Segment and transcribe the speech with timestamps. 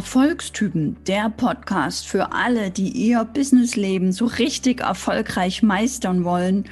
[0.00, 6.64] Erfolgstypen, der Podcast für alle, die ihr Businessleben so richtig erfolgreich meistern wollen,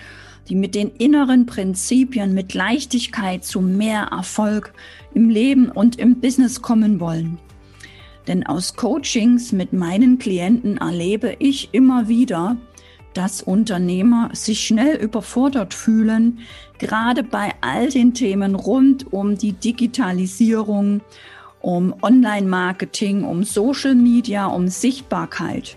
[0.48, 4.72] die mit den inneren Prinzipien, mit Leichtigkeit zu mehr Erfolg
[5.12, 7.38] im Leben und im Business kommen wollen.
[8.26, 12.56] Denn aus Coachings mit meinen Klienten erlebe ich immer wieder,
[13.12, 16.38] dass Unternehmer sich schnell überfordert fühlen,
[16.78, 21.02] gerade bei all den Themen rund um die Digitalisierung
[21.60, 25.76] um Online-Marketing, um Social Media, um Sichtbarkeit.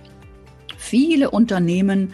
[0.77, 2.13] Viele Unternehmen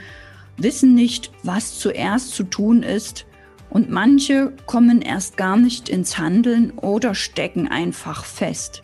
[0.58, 3.26] wissen nicht, was zuerst zu tun ist
[3.70, 8.84] und manche kommen erst gar nicht ins Handeln oder stecken einfach fest.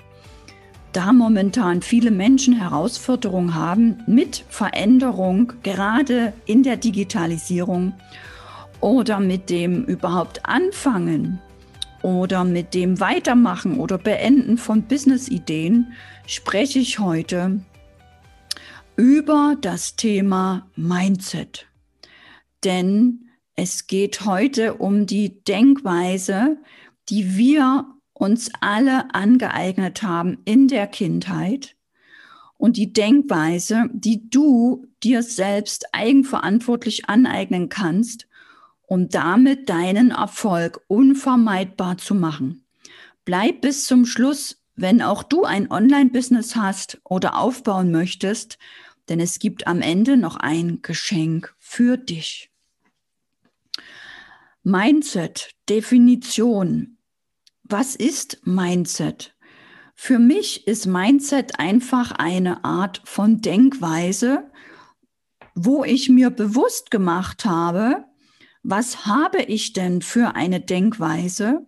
[0.91, 7.94] Da momentan viele Menschen Herausforderungen haben mit Veränderung, gerade in der Digitalisierung
[8.80, 11.40] oder mit dem überhaupt anfangen,
[12.03, 15.93] oder mit dem Weitermachen oder Beenden von Business-Ideen
[16.27, 17.62] spreche ich heute
[18.95, 21.65] über das Thema Mindset.
[22.63, 26.57] Denn es geht heute um die Denkweise,
[27.10, 31.76] die wir uns alle angeeignet haben in der Kindheit
[32.57, 38.27] und die Denkweise, die du dir selbst eigenverantwortlich aneignen kannst
[38.94, 42.63] um damit deinen Erfolg unvermeidbar zu machen.
[43.26, 48.60] Bleib bis zum Schluss, wenn auch du ein Online-Business hast oder aufbauen möchtest,
[49.10, 52.52] denn es gibt am Ende noch ein Geschenk für dich.
[54.62, 57.00] Mindset, Definition.
[57.63, 59.35] Was ist Mindset?
[59.96, 64.52] Für mich ist Mindset einfach eine Art von Denkweise,
[65.56, 68.06] wo ich mir bewusst gemacht habe,
[68.64, 71.66] was habe ich denn für eine Denkweise?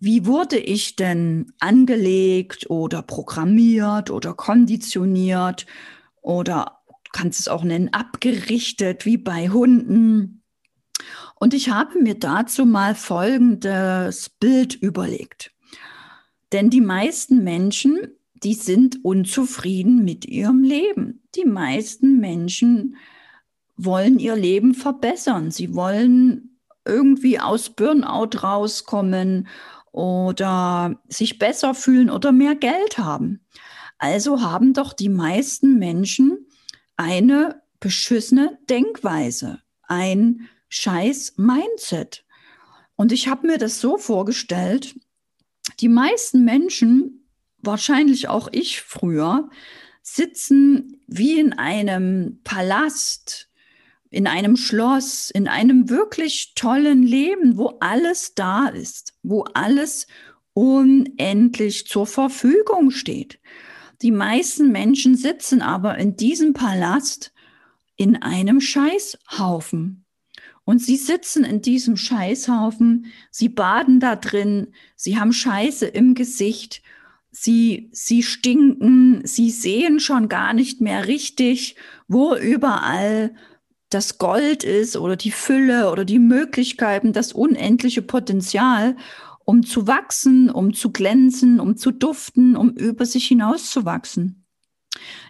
[0.00, 5.66] Wie wurde ich denn angelegt oder programmiert oder konditioniert
[6.20, 10.42] oder kannst es auch nennen, abgerichtet wie bei Hunden?
[11.36, 15.52] Und ich habe mir dazu mal folgendes Bild überlegt.
[16.52, 18.08] Denn die meisten Menschen,
[18.42, 21.22] die sind unzufrieden mit ihrem Leben.
[21.34, 22.96] Die meisten Menschen
[23.78, 25.50] wollen ihr Leben verbessern.
[25.50, 29.48] Sie wollen irgendwie aus Burnout rauskommen
[29.92, 33.46] oder sich besser fühlen oder mehr Geld haben.
[33.98, 36.46] Also haben doch die meisten Menschen
[36.96, 42.24] eine beschissene Denkweise, ein scheiß Mindset.
[42.96, 44.94] Und ich habe mir das so vorgestellt,
[45.80, 47.28] die meisten Menschen,
[47.58, 49.48] wahrscheinlich auch ich früher,
[50.02, 53.47] sitzen wie in einem Palast
[54.10, 60.06] in einem Schloss, in einem wirklich tollen Leben, wo alles da ist, wo alles
[60.54, 63.38] unendlich zur Verfügung steht.
[64.02, 67.32] Die meisten Menschen sitzen aber in diesem Palast
[67.96, 70.04] in einem Scheißhaufen.
[70.64, 76.82] Und sie sitzen in diesem Scheißhaufen, sie baden da drin, sie haben Scheiße im Gesicht,
[77.30, 81.76] sie, sie stinken, sie sehen schon gar nicht mehr richtig,
[82.06, 83.34] wo überall
[83.90, 88.96] das Gold ist oder die Fülle oder die Möglichkeiten, das unendliche Potenzial,
[89.44, 94.44] um zu wachsen, um zu glänzen, um zu duften, um über sich hinaus zu wachsen.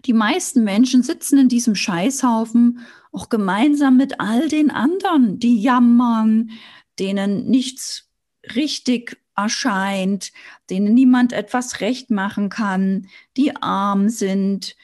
[0.06, 2.80] Die meisten Menschen sitzen in diesem Scheißhaufen
[3.12, 6.50] auch gemeinsam mit all den anderen, die jammern,
[6.98, 8.08] denen nichts
[8.56, 10.32] richtig erscheint,
[10.68, 14.74] denen niemand etwas recht machen kann, die arm sind,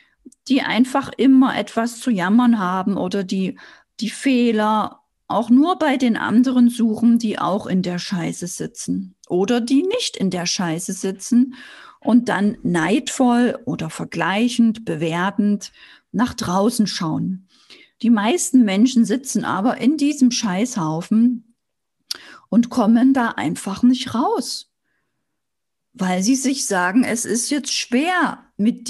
[0.48, 3.58] die einfach immer etwas zu jammern haben oder die
[4.00, 9.60] die Fehler auch nur bei den anderen suchen, die auch in der Scheiße sitzen oder
[9.60, 11.54] die nicht in der Scheiße sitzen
[12.00, 15.72] und dann neidvoll oder vergleichend, bewertend
[16.12, 17.48] nach draußen schauen.
[18.02, 21.54] Die meisten Menschen sitzen aber in diesem Scheißhaufen
[22.50, 24.70] und kommen da einfach nicht raus,
[25.94, 28.88] weil sie sich sagen, es ist jetzt schwer mit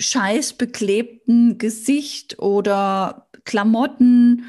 [0.00, 4.44] diesem scheißbeklebten Gesicht oder Klamotten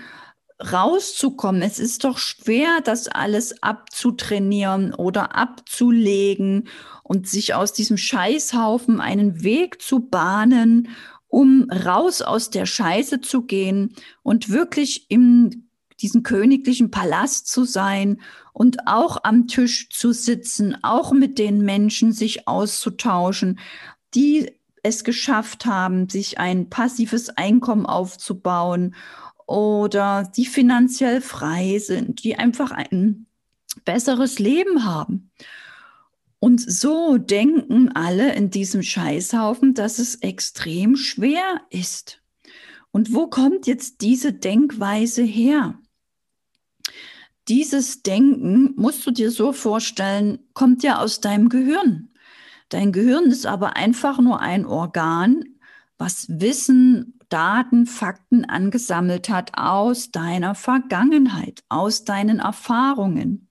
[0.59, 1.61] rauszukommen.
[1.61, 6.67] Es ist doch schwer, das alles abzutrainieren oder abzulegen
[7.03, 10.89] und sich aus diesem Scheißhaufen einen Weg zu bahnen,
[11.27, 15.67] um raus aus der Scheiße zu gehen und wirklich in
[15.99, 18.21] diesen königlichen Palast zu sein
[18.53, 23.59] und auch am Tisch zu sitzen, auch mit den Menschen sich auszutauschen,
[24.13, 24.51] die
[24.83, 28.95] es geschafft haben, sich ein passives Einkommen aufzubauen
[29.45, 33.25] oder die finanziell frei sind, die einfach ein
[33.85, 35.31] besseres Leben haben.
[36.39, 42.21] Und so denken alle in diesem Scheißhaufen, dass es extrem schwer ist.
[42.91, 45.79] Und wo kommt jetzt diese Denkweise her?
[47.47, 52.10] Dieses Denken, musst du dir so vorstellen, kommt ja aus deinem Gehirn.
[52.71, 55.43] Dein Gehirn ist aber einfach nur ein Organ,
[55.97, 63.49] was Wissen, Daten, Fakten angesammelt hat aus deiner Vergangenheit, aus deinen Erfahrungen.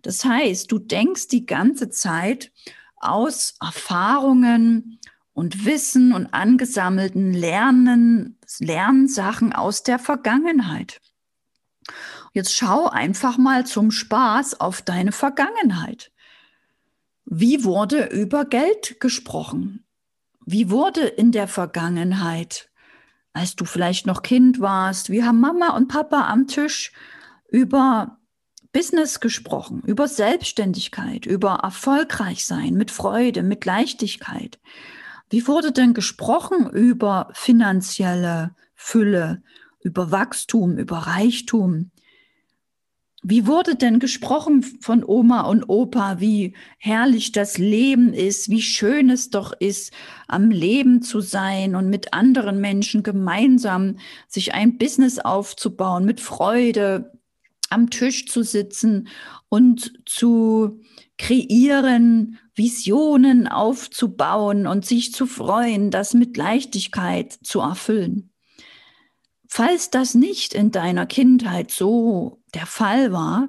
[0.00, 2.50] Das heißt, du denkst die ganze Zeit
[2.96, 5.00] aus Erfahrungen
[5.34, 11.02] und Wissen und angesammelten Lernen, Lernsachen aus der Vergangenheit.
[12.32, 16.10] Jetzt schau einfach mal zum Spaß auf deine Vergangenheit.
[17.28, 19.84] Wie wurde über Geld gesprochen?
[20.44, 22.70] Wie wurde in der Vergangenheit,
[23.32, 26.92] als du vielleicht noch Kind warst, wie haben Mama und Papa am Tisch
[27.50, 28.18] über
[28.72, 34.60] Business gesprochen, über Selbstständigkeit, über erfolgreich sein, mit Freude, mit Leichtigkeit.
[35.28, 39.42] Wie wurde denn gesprochen über finanzielle Fülle,
[39.80, 41.90] über Wachstum, über Reichtum?
[43.28, 49.10] Wie wurde denn gesprochen von Oma und Opa, wie herrlich das Leben ist, wie schön
[49.10, 49.92] es doch ist,
[50.28, 53.96] am Leben zu sein und mit anderen Menschen gemeinsam
[54.28, 57.18] sich ein Business aufzubauen, mit Freude,
[57.68, 59.08] am Tisch zu sitzen
[59.48, 60.80] und zu
[61.18, 68.30] kreieren, Visionen aufzubauen und sich zu freuen, das mit Leichtigkeit zu erfüllen.
[69.48, 73.48] Falls das nicht in deiner Kindheit so der Fall war,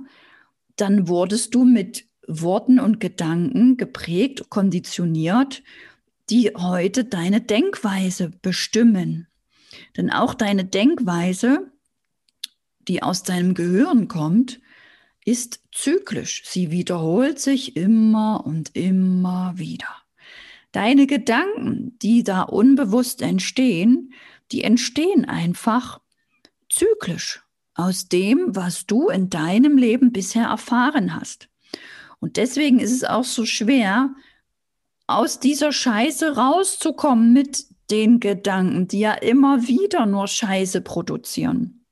[0.76, 5.64] dann wurdest du mit Worten und Gedanken geprägt, konditioniert,
[6.30, 9.28] die heute deine Denkweise bestimmen.
[9.96, 11.72] Denn auch deine Denkweise
[12.88, 14.60] die aus deinem Gehirn kommt,
[15.26, 16.44] ist zyklisch.
[16.46, 19.90] Sie wiederholt sich immer und immer wieder.
[20.72, 24.14] Deine Gedanken, die da unbewusst entstehen,
[24.52, 26.00] die entstehen einfach
[26.70, 27.42] zyklisch
[27.78, 31.48] aus dem, was du in deinem Leben bisher erfahren hast.
[32.20, 34.14] Und deswegen ist es auch so schwer,
[35.06, 41.86] aus dieser Scheiße rauszukommen mit den Gedanken, die ja immer wieder nur Scheiße produzieren.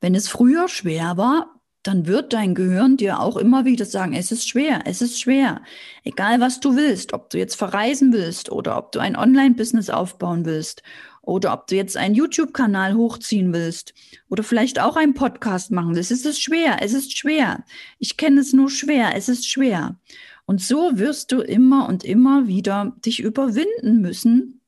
[0.00, 4.32] Wenn es früher schwer war, dann wird dein Gehirn dir auch immer wieder sagen, es
[4.32, 5.62] ist schwer, es ist schwer.
[6.04, 10.44] Egal was du willst, ob du jetzt verreisen willst oder ob du ein Online-Business aufbauen
[10.44, 10.82] willst
[11.26, 13.92] oder ob du jetzt einen YouTube-Kanal hochziehen willst
[14.28, 16.10] oder vielleicht auch einen Podcast machen willst.
[16.12, 17.64] Es ist schwer, es ist schwer.
[17.98, 20.00] Ich kenne es nur schwer, es ist schwer.
[20.46, 24.60] Und so wirst du immer und immer wieder dich überwinden müssen,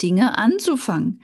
[0.00, 1.20] Dinge anzufangen.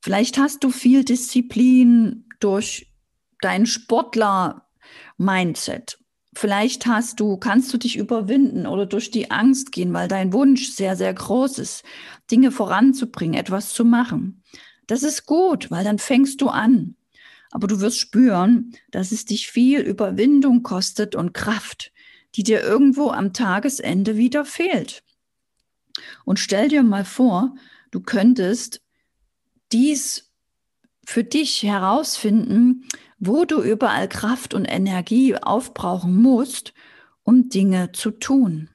[0.00, 2.92] Vielleicht hast du viel Disziplin durch
[3.40, 6.01] dein Sportler-Mindset.
[6.34, 10.70] Vielleicht hast du, kannst du dich überwinden oder durch die Angst gehen, weil dein Wunsch
[10.70, 11.84] sehr, sehr groß ist,
[12.30, 14.42] Dinge voranzubringen, etwas zu machen.
[14.86, 16.96] Das ist gut, weil dann fängst du an.
[17.50, 21.92] Aber du wirst spüren, dass es dich viel Überwindung kostet und Kraft,
[22.34, 25.04] die dir irgendwo am Tagesende wieder fehlt.
[26.24, 27.54] Und stell dir mal vor,
[27.90, 28.80] du könntest
[29.70, 30.30] dies
[31.04, 32.88] für dich herausfinden,
[33.24, 36.74] wo du überall Kraft und Energie aufbrauchen musst,
[37.22, 38.68] um Dinge zu tun.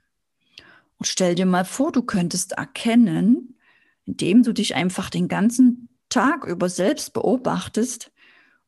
[0.98, 3.57] Und stell dir mal vor, du könntest erkennen,
[4.05, 8.13] indem du dich einfach den ganzen Tag über selbst beobachtest,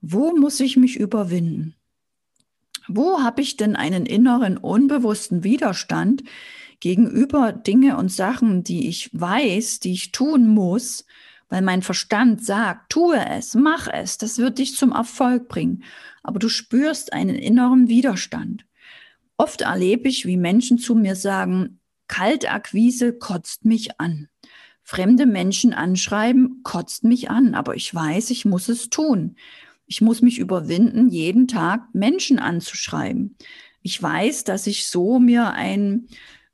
[0.02, 1.76] wo muss ich mich überwinden?
[2.90, 6.24] Wo habe ich denn einen inneren unbewussten Widerstand
[6.82, 11.06] gegenüber Dinge und Sachen, die ich weiß, die ich tun muss,
[11.50, 15.84] weil mein Verstand sagt, tue es, mach es, das wird dich zum Erfolg bringen.
[16.24, 18.66] Aber du spürst einen inneren Widerstand.
[19.38, 24.28] Oft erlebe ich, wie Menschen zu mir sagen, Kaltakquise kotzt mich an.
[24.84, 29.36] Fremde Menschen anschreiben kotzt mich an, aber ich weiß, ich muss es tun.
[29.86, 33.38] Ich muss mich überwinden, jeden Tag Menschen anzuschreiben.
[33.82, 36.08] Ich weiß, dass ich so mir ein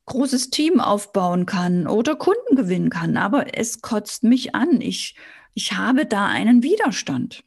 [0.06, 4.82] großes Team aufbauen kann oder Kunden gewinnen kann, aber es kotzt mich an.
[4.82, 5.16] Ich,
[5.54, 7.44] ich habe da einen Widerstand.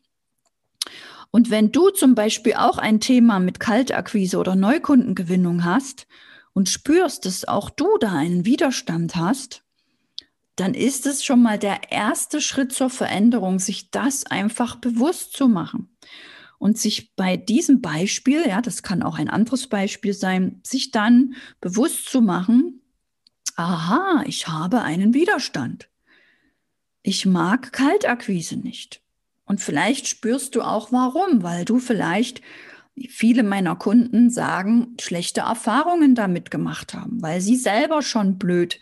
[1.31, 6.07] Und wenn du zum Beispiel auch ein Thema mit Kaltakquise oder Neukundengewinnung hast
[6.53, 9.63] und spürst, dass auch du da einen Widerstand hast,
[10.57, 15.49] dann ist es schon mal der erste Schritt zur Veränderung, sich das einfach bewusst zu
[15.49, 15.89] machen
[16.59, 21.35] und sich bei diesem Beispiel, ja, das kann auch ein anderes Beispiel sein, sich dann
[21.61, 22.83] bewusst zu machen,
[23.57, 25.89] aha, ich habe einen Widerstand.
[27.03, 29.03] Ich mag Kaltakquise nicht.
[29.45, 32.43] Und vielleicht spürst du auch warum, weil du vielleicht
[33.09, 38.81] viele meiner Kunden sagen, schlechte Erfahrungen damit gemacht haben, weil sie selber schon blöd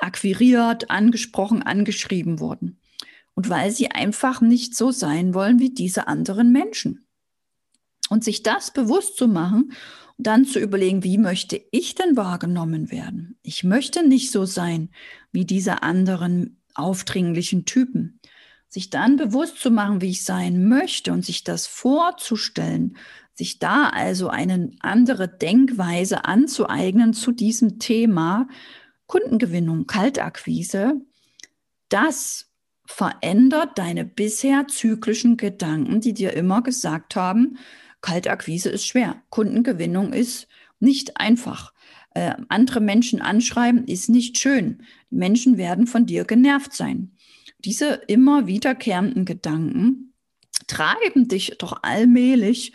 [0.00, 2.78] akquiriert, angesprochen, angeschrieben wurden.
[3.34, 7.03] Und weil sie einfach nicht so sein wollen wie diese anderen Menschen.
[8.10, 9.72] Und sich das bewusst zu machen
[10.18, 13.36] dann zu überlegen, wie möchte ich denn wahrgenommen werden?
[13.42, 14.90] Ich möchte nicht so sein
[15.32, 18.20] wie diese anderen aufdringlichen Typen.
[18.68, 22.96] Sich dann bewusst zu machen, wie ich sein möchte und sich das vorzustellen,
[23.34, 28.48] sich da also eine andere Denkweise anzueignen zu diesem Thema
[29.06, 31.00] Kundengewinnung, Kaltakquise,
[31.88, 32.50] das
[32.86, 37.58] verändert deine bisher zyklischen Gedanken, die dir immer gesagt haben,
[38.04, 40.46] Kaltakquise ist schwer, Kundengewinnung ist
[40.78, 41.72] nicht einfach.
[42.10, 44.82] Äh, andere Menschen anschreiben ist nicht schön.
[45.10, 47.16] Die Menschen werden von dir genervt sein.
[47.60, 50.12] Diese immer wiederkehrenden Gedanken
[50.66, 52.74] treiben dich doch allmählich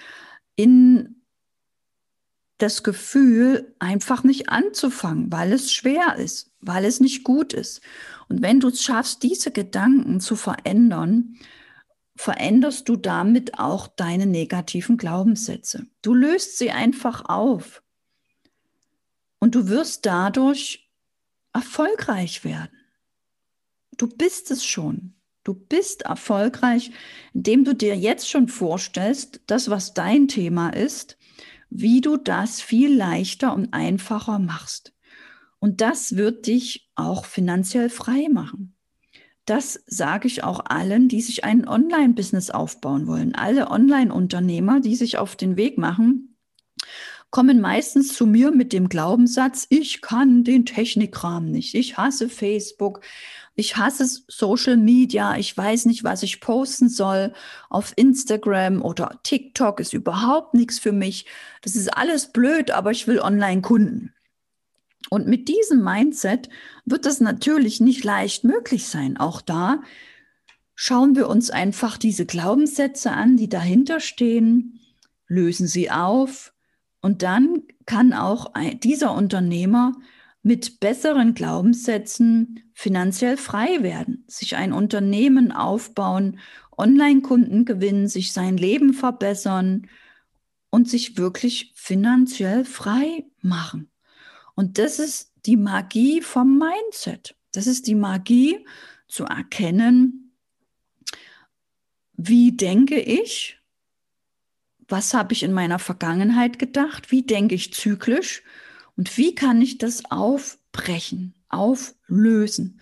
[0.55, 1.21] in
[2.57, 7.81] das Gefühl, einfach nicht anzufangen, weil es schwer ist, weil es nicht gut ist.
[8.29, 11.37] Und wenn du es schaffst, diese Gedanken zu verändern,
[12.19, 15.87] veränderst du damit auch deine negativen Glaubenssätze.
[16.01, 17.81] Du löst sie einfach auf.
[19.39, 20.91] Und du wirst dadurch
[21.53, 22.77] erfolgreich werden.
[23.95, 25.13] Du bist es schon.
[25.45, 26.91] Du bist erfolgreich,
[27.33, 31.17] indem du dir jetzt schon vorstellst, das, was dein Thema ist,
[31.69, 34.93] wie du das viel leichter und einfacher machst.
[35.59, 38.75] Und das wird dich auch finanziell frei machen.
[39.49, 43.33] Das sage ich auch allen, die sich ein Online-Business aufbauen wollen.
[43.33, 46.37] Alle Online-Unternehmer, die sich auf den Weg machen,
[47.31, 51.73] kommen meistens zu mir mit dem Glaubenssatz, ich kann den Technikrahmen nicht.
[51.73, 53.01] Ich hasse Facebook.
[53.55, 55.35] Ich hasse Social Media.
[55.35, 57.33] Ich weiß nicht, was ich posten soll.
[57.71, 61.25] Auf Instagram oder TikTok ist überhaupt nichts für mich.
[61.63, 64.13] Das ist alles blöd, aber ich will Online-Kunden.
[65.09, 66.49] Und mit diesem Mindset
[66.85, 69.17] wird das natürlich nicht leicht möglich sein.
[69.17, 69.81] Auch da
[70.75, 74.79] schauen wir uns einfach diese Glaubenssätze an, die dahinter stehen,
[75.27, 76.53] lösen sie auf
[77.01, 78.53] und dann kann auch
[78.83, 79.93] dieser Unternehmer
[80.41, 86.39] mit besseren Glaubenssätzen finanziell frei werden, sich ein Unternehmen aufbauen,
[86.77, 89.87] Online-Kunden gewinnen, sich sein Leben verbessern
[90.69, 93.89] und sich wirklich finanziell frei machen.
[94.59, 97.33] Und das ist die Magie vom Mindset.
[97.53, 98.65] Das ist die Magie
[99.07, 100.33] zu erkennen,
[102.17, 103.57] wie denke ich,
[104.89, 108.43] was habe ich in meiner Vergangenheit gedacht, wie denke ich zyklisch
[108.97, 112.81] und wie kann ich das aufbrechen, auflösen.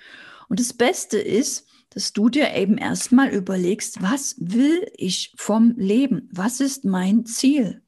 [0.50, 6.28] Und das Beste ist, dass du dir eben erstmal überlegst, was will ich vom Leben?
[6.32, 7.84] Was ist mein Ziel?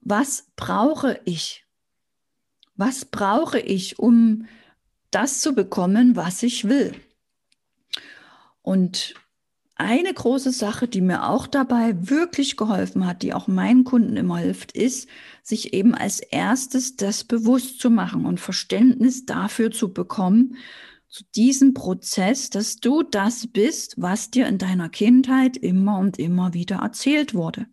[0.00, 1.64] Was brauche ich?
[2.84, 4.46] Was brauche ich, um
[5.12, 6.96] das zu bekommen, was ich will?
[8.60, 9.14] Und
[9.76, 14.38] eine große Sache, die mir auch dabei wirklich geholfen hat, die auch meinen Kunden immer
[14.38, 15.08] hilft, ist,
[15.44, 20.56] sich eben als erstes das bewusst zu machen und Verständnis dafür zu bekommen,
[21.08, 26.52] zu diesem Prozess, dass du das bist, was dir in deiner Kindheit immer und immer
[26.52, 27.66] wieder erzählt wurde.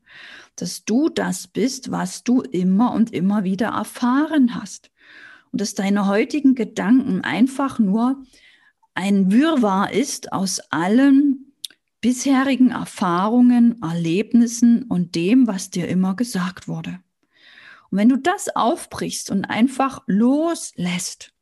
[0.56, 4.92] Dass du das bist, was du immer und immer wieder erfahren hast
[5.52, 8.24] und dass deine heutigen Gedanken einfach nur
[8.94, 11.54] ein Wirrwarr ist aus allen
[12.02, 17.00] bisherigen Erfahrungen, Erlebnissen und dem, was dir immer gesagt wurde.
[17.92, 21.34] Und wenn du das aufbrichst und einfach loslässt,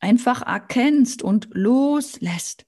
[0.00, 2.66] einfach erkennst und loslässt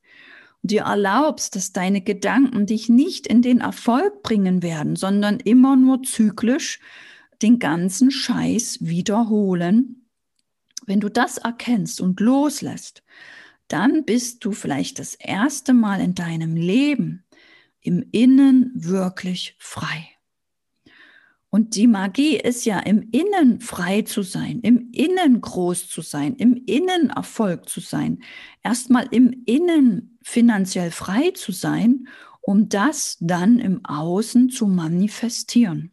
[0.62, 5.76] und dir erlaubst, dass deine Gedanken dich nicht in den Erfolg bringen werden, sondern immer
[5.76, 6.80] nur zyklisch
[7.42, 9.97] den ganzen Scheiß wiederholen,
[10.88, 13.02] wenn du das erkennst und loslässt,
[13.68, 17.24] dann bist du vielleicht das erste Mal in deinem Leben
[17.80, 20.08] im Innen wirklich frei.
[21.50, 26.34] Und die Magie ist ja im Innen frei zu sein, im Innen groß zu sein,
[26.36, 28.22] im Innen Erfolg zu sein,
[28.62, 32.08] erstmal im Innen finanziell frei zu sein,
[32.42, 35.92] um das dann im Außen zu manifestieren.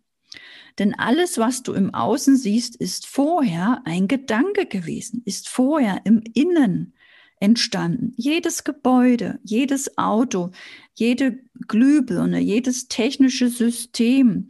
[0.78, 6.22] Denn alles, was du im Außen siehst, ist vorher ein Gedanke gewesen, ist vorher im
[6.34, 6.94] Innen
[7.40, 8.14] entstanden.
[8.18, 10.52] Jedes Gebäude, jedes Auto,
[10.94, 14.50] jede Glühbirne, jedes technische System,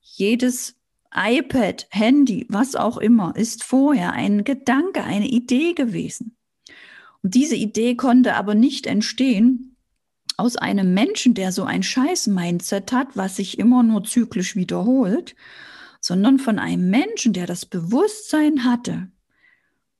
[0.00, 0.76] jedes
[1.12, 6.36] iPad, Handy, was auch immer, ist vorher ein Gedanke, eine Idee gewesen.
[7.22, 9.69] Und diese Idee konnte aber nicht entstehen
[10.40, 15.36] aus einem Menschen, der so ein Scheiß-Mindset hat, was sich immer nur zyklisch wiederholt,
[16.00, 19.10] sondern von einem Menschen, der das Bewusstsein hatte,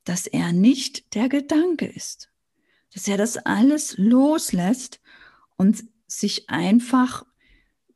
[0.05, 2.31] dass er nicht der Gedanke ist,
[2.95, 5.01] dass er das alles loslässt
[5.57, 7.25] und sich einfach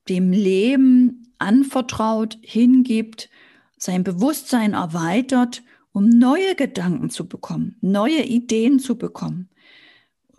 [0.09, 3.31] dem Leben anvertraut, hingibt,
[3.79, 9.49] sein Bewusstsein erweitert, um neue Gedanken zu bekommen, neue Ideen zu bekommen,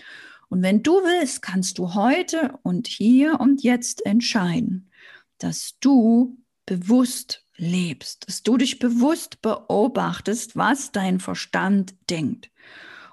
[0.49, 4.89] Und wenn du willst, kannst du heute und hier und jetzt entscheiden,
[5.37, 12.49] dass du bewusst lebst, dass du dich bewusst beobachtest, was dein Verstand denkt.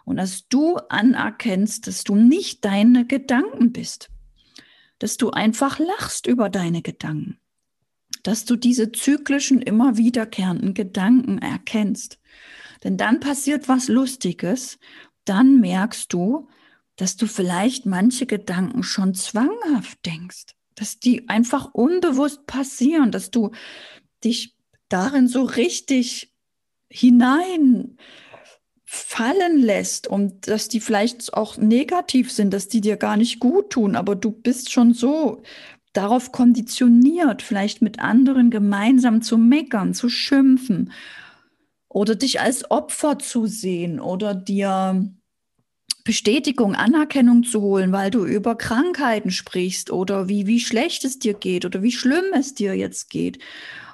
[0.05, 4.09] Und dass du anerkennst, dass du nicht deine Gedanken bist,
[4.99, 7.39] dass du einfach lachst über deine Gedanken,
[8.23, 12.19] dass du diese zyklischen, immer wiederkehrenden Gedanken erkennst.
[12.85, 14.79] Denn dann passiert was Lustiges,
[15.25, 16.49] dann merkst du,
[16.95, 23.51] dass du vielleicht manche Gedanken schon zwanghaft denkst, dass die einfach unbewusst passieren, dass du
[24.25, 24.57] dich
[24.89, 26.33] darin so richtig
[26.89, 27.97] hinein
[28.85, 33.71] fallen lässt und dass die vielleicht auch negativ sind, dass die dir gar nicht gut
[33.71, 35.43] tun, aber du bist schon so
[35.93, 40.93] darauf konditioniert, vielleicht mit anderen gemeinsam zu meckern, zu schimpfen
[41.89, 45.13] oder dich als Opfer zu sehen oder dir
[46.05, 51.35] Bestätigung, Anerkennung zu holen, weil du über Krankheiten sprichst oder wie, wie schlecht es dir
[51.35, 53.41] geht oder wie schlimm es dir jetzt geht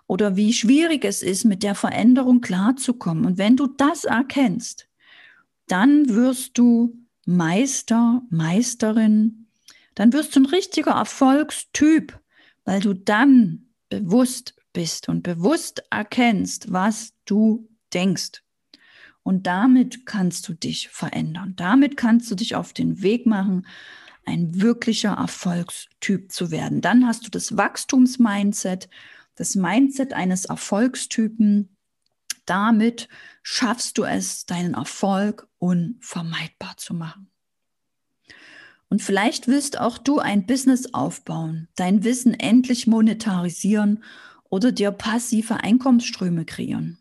[0.07, 3.25] oder wie schwierig es ist, mit der Veränderung klarzukommen.
[3.25, 4.88] Und wenn du das erkennst,
[5.67, 9.47] dann wirst du Meister, Meisterin,
[9.95, 12.19] dann wirst du ein richtiger Erfolgstyp,
[12.65, 18.43] weil du dann bewusst bist und bewusst erkennst, was du denkst.
[19.23, 21.55] Und damit kannst du dich verändern.
[21.57, 23.67] Damit kannst du dich auf den Weg machen,
[24.25, 26.81] ein wirklicher Erfolgstyp zu werden.
[26.81, 28.88] Dann hast du das Wachstumsmindset
[29.35, 31.77] das Mindset eines Erfolgstypen.
[32.47, 33.09] Damit
[33.42, 37.31] schaffst du es, deinen Erfolg unvermeidbar zu machen.
[38.88, 44.05] Und vielleicht willst auch du ein Business aufbauen, dein Wissen endlich monetarisieren
[44.51, 46.99] oder dir passive Einkommensströme kreieren.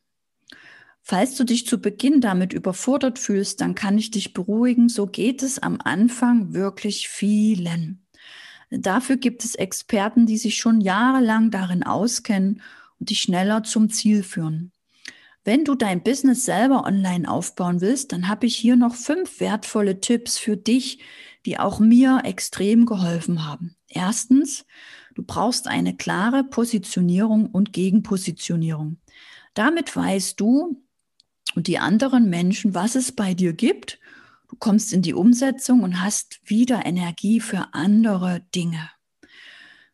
[1.02, 5.44] Falls du dich zu Beginn damit überfordert fühlst, dann kann ich dich beruhigen, so geht
[5.44, 8.01] es am Anfang wirklich vielen.
[8.72, 12.62] Dafür gibt es Experten, die sich schon jahrelang darin auskennen
[13.00, 14.72] und dich schneller zum Ziel führen.
[15.44, 20.00] Wenn du dein Business selber online aufbauen willst, dann habe ich hier noch fünf wertvolle
[20.00, 21.00] Tipps für dich,
[21.46, 23.76] die auch mir extrem geholfen haben.
[23.88, 24.66] Erstens,
[25.16, 28.98] du brauchst eine klare Positionierung und Gegenpositionierung.
[29.54, 30.82] Damit weißt du
[31.56, 34.00] und die anderen Menschen, was es bei dir gibt
[34.52, 38.90] Du kommst in die Umsetzung und hast wieder Energie für andere Dinge.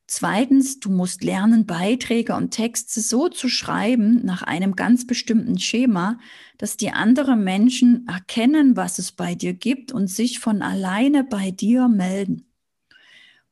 [0.08, 6.18] Zweitens, du musst lernen, Beiträge und Texte so zu schreiben nach einem ganz bestimmten Schema,
[6.58, 11.52] dass die anderen Menschen erkennen, was es bei dir gibt und sich von alleine bei
[11.52, 12.48] dir melden.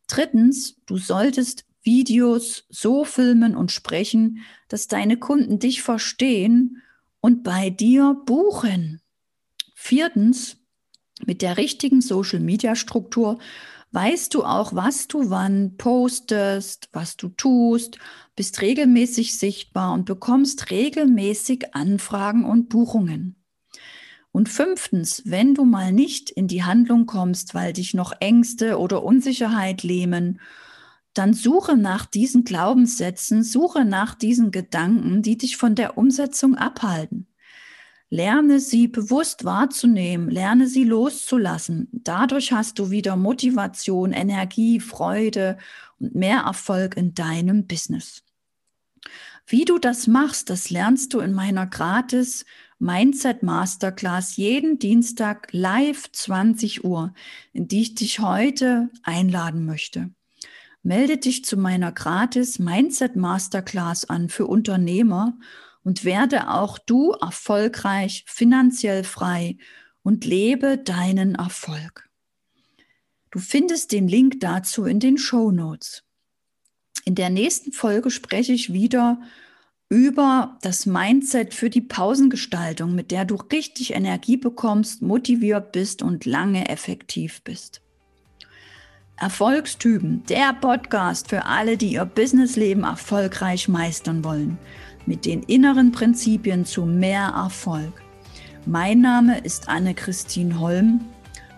[0.07, 4.39] Drittens, du solltest Videos so filmen und sprechen,
[4.69, 6.81] dass deine Kunden dich verstehen
[7.19, 9.01] und bei dir buchen.
[9.75, 10.64] Viertens,
[11.27, 13.39] mit der richtigen Social-Media-Struktur
[13.91, 17.97] weißt du auch, was du wann postest, was du tust,
[18.35, 23.37] bist regelmäßig sichtbar und bekommst regelmäßig Anfragen und Buchungen.
[24.31, 29.01] Und fünftens, wenn du mal nicht in die Handlung kommst, weil dich noch Ängste oder
[29.01, 30.41] Unsicherheit lähmen,
[31.13, 37.27] dann suche nach diesen Glaubenssätzen, suche nach diesen Gedanken, die dich von der Umsetzung abhalten.
[38.09, 41.89] Lerne sie bewusst wahrzunehmen, lerne sie loszulassen.
[41.91, 45.57] Dadurch hast du wieder Motivation, Energie, Freude
[45.99, 48.23] und mehr Erfolg in deinem Business.
[49.47, 52.45] Wie du das machst, das lernst du in meiner gratis
[52.79, 57.13] Mindset Masterclass jeden Dienstag live 20 Uhr,
[57.53, 60.11] in die ich dich heute einladen möchte.
[60.83, 65.37] Melde dich zu meiner gratis Mindset Masterclass an für Unternehmer
[65.85, 69.57] und werde auch du erfolgreich, finanziell frei
[70.01, 72.09] und lebe deinen Erfolg.
[73.31, 76.03] Du findest den Link dazu in den Show Notes.
[77.05, 79.21] In der nächsten Folge spreche ich wieder
[79.87, 86.25] über das Mindset für die Pausengestaltung, mit der du richtig Energie bekommst, motiviert bist und
[86.25, 87.81] lange effektiv bist.
[89.17, 94.57] Erfolgstypen, der Podcast für alle, die ihr Businessleben erfolgreich meistern wollen,
[95.05, 98.01] mit den inneren Prinzipien zu mehr Erfolg.
[98.65, 101.05] Mein Name ist Anne-Christine Holm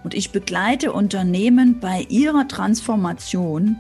[0.04, 3.78] und ich begleite Unternehmen bei ihrer Transformation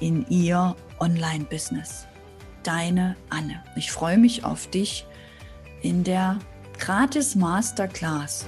[0.00, 2.06] in ihr Online-Business.
[2.62, 3.62] Deine Anne.
[3.76, 5.06] Ich freue mich auf dich
[5.82, 6.38] in der
[6.78, 8.46] Gratis Masterclass.